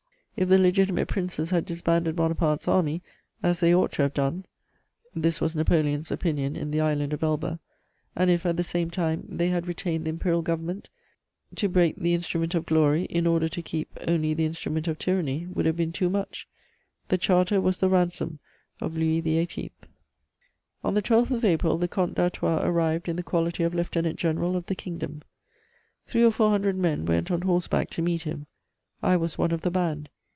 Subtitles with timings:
[0.37, 3.03] If the legitimate Princes had disbanded Bonaparte's army,
[3.43, 4.45] as they ought to have done
[5.13, 7.59] (this was Napoleon's opinion in the island of Elba),
[8.15, 10.89] and if, at the same time, they had retained the Imperial Government,
[11.55, 15.45] to break the instrument of glory in order to keep only the instrument of tyranny
[15.53, 16.47] would have been too much:
[17.09, 18.39] the Charter was the ransom
[18.79, 19.71] of Louis XVIII.
[20.31, 24.17] * On the 12th of April, the Comte d'Artois arrived in the quality of Lieutenant
[24.17, 25.21] General of the Kingdom.
[26.07, 28.47] Three or four hundred men went on horseback to meet him:
[29.03, 30.09] I was one of the band.